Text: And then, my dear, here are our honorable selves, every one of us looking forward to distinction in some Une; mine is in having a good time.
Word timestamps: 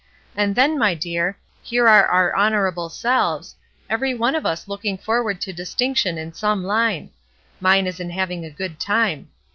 And 0.35 0.55
then, 0.55 0.79
my 0.79 0.95
dear, 0.95 1.37
here 1.61 1.87
are 1.87 2.07
our 2.07 2.35
honorable 2.35 2.89
selves, 2.89 3.55
every 3.87 4.15
one 4.15 4.33
of 4.33 4.47
us 4.47 4.67
looking 4.67 4.97
forward 4.97 5.39
to 5.41 5.53
distinction 5.53 6.17
in 6.17 6.33
some 6.33 6.63
Une; 6.65 7.11
mine 7.59 7.85
is 7.85 7.99
in 7.99 8.09
having 8.09 8.43
a 8.43 8.49
good 8.49 8.79
time. 8.79 9.29